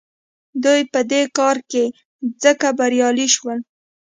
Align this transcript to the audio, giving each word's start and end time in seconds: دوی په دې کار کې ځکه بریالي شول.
دوی 0.63 0.81
په 0.93 0.99
دې 1.11 1.23
کار 1.37 1.57
کې 1.71 1.83
ځکه 2.43 2.67
بریالي 2.77 3.27
شول. 3.35 3.59